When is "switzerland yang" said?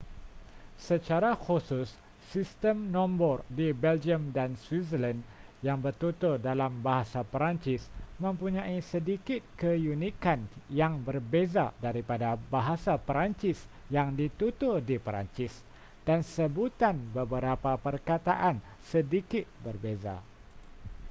4.63-5.77